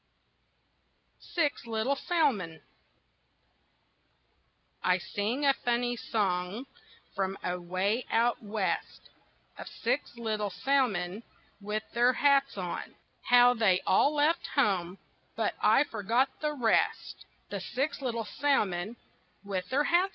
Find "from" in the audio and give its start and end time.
7.15-7.37